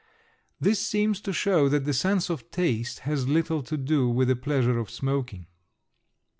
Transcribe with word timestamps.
This 0.59 0.79
seems 0.81 1.21
to 1.21 1.31
show 1.31 1.69
that 1.69 1.85
the 1.85 1.93
sense 1.93 2.31
of 2.31 2.49
taste 2.49 3.01
has 3.01 3.27
little 3.27 3.61
to 3.61 3.77
do 3.77 4.09
with 4.09 4.29
the 4.29 4.35
pleasure 4.35 4.79
of 4.79 4.89
smoking. 4.89 5.45